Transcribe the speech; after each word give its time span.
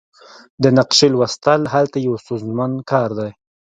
د 0.63 0.63
نقشې 0.77 1.07
لوستل 1.13 1.61
هلته 1.73 1.97
یو 2.05 2.13
ستونزمن 2.23 2.71
کار 2.91 3.09
دی 3.19 3.31